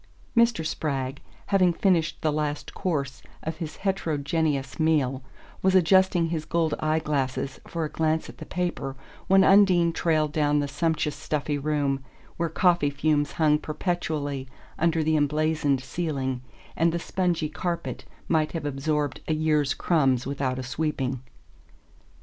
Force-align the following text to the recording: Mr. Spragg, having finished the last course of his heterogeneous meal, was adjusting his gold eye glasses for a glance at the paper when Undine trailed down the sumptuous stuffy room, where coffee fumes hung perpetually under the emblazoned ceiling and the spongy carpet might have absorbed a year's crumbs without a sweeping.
Mr. 0.35 0.65
Spragg, 0.65 1.19
having 1.45 1.71
finished 1.73 2.19
the 2.23 2.31
last 2.31 2.73
course 2.73 3.21
of 3.43 3.57
his 3.57 3.75
heterogeneous 3.77 4.79
meal, 4.79 5.21
was 5.61 5.75
adjusting 5.75 6.29
his 6.29 6.43
gold 6.43 6.73
eye 6.79 6.97
glasses 6.97 7.59
for 7.67 7.85
a 7.85 7.89
glance 7.91 8.27
at 8.27 8.39
the 8.39 8.45
paper 8.47 8.95
when 9.27 9.43
Undine 9.43 9.93
trailed 9.93 10.31
down 10.31 10.57
the 10.57 10.67
sumptuous 10.67 11.15
stuffy 11.15 11.59
room, 11.59 12.03
where 12.37 12.49
coffee 12.49 12.89
fumes 12.89 13.33
hung 13.33 13.59
perpetually 13.59 14.49
under 14.79 15.03
the 15.03 15.15
emblazoned 15.15 15.83
ceiling 15.83 16.41
and 16.75 16.91
the 16.91 16.97
spongy 16.97 17.47
carpet 17.47 18.03
might 18.27 18.53
have 18.53 18.65
absorbed 18.65 19.21
a 19.27 19.35
year's 19.35 19.75
crumbs 19.75 20.25
without 20.25 20.57
a 20.57 20.63
sweeping. 20.63 21.21